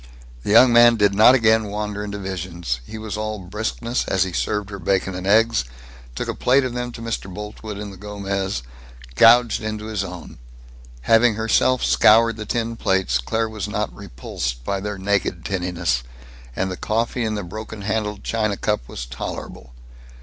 The 0.41 0.49
young 0.49 0.73
man 0.73 0.95
did 0.95 1.13
not 1.13 1.35
again 1.35 1.65
wander 1.65 2.03
into 2.03 2.17
visions. 2.17 2.79
He 2.87 2.97
was 2.97 3.15
all 3.17 3.37
briskness 3.37 4.03
as 4.07 4.23
he 4.23 4.33
served 4.33 4.71
her 4.71 4.79
bacon 4.79 5.13
and 5.13 5.27
eggs, 5.27 5.63
took 6.15 6.27
a 6.27 6.33
plate 6.33 6.63
of 6.63 6.73
them 6.73 6.91
to 6.93 7.03
Mr. 7.03 7.31
Boltwood 7.31 7.77
in 7.77 7.91
the 7.91 7.97
Gomez, 7.97 8.63
gouged 9.13 9.61
into 9.61 9.85
his 9.85 10.03
own. 10.03 10.39
Having 11.01 11.35
herself 11.35 11.85
scoured 11.85 12.37
the 12.37 12.47
tin 12.47 12.77
plates, 12.77 13.19
Claire 13.19 13.47
was 13.47 13.67
not 13.67 13.93
repulsed 13.95 14.63
by 14.63 14.79
their 14.79 14.97
naked 14.97 15.45
tinniness; 15.45 16.01
and 16.55 16.71
the 16.71 16.77
coffee 16.77 17.23
in 17.23 17.35
the 17.35 17.43
broken 17.43 17.83
handled 17.83 18.23
china 18.23 18.57
cup 18.57 18.87
was 18.89 19.05
tolerable. 19.05 19.71